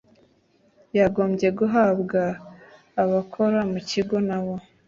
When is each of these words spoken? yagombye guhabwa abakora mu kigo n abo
yagombye 0.99 1.47
guhabwa 1.59 2.21
abakora 3.03 3.59
mu 3.71 3.79
kigo 3.89 4.17
n 4.27 4.29
abo 4.37 4.55